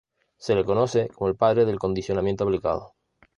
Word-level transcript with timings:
Se 0.39 0.55
le 0.55 0.65
conoce 0.65 1.09
como 1.09 1.29
el 1.29 1.35
padre 1.35 1.63
del 1.63 1.77
condicionamiento 1.77 2.43
aplicado. 2.43 2.93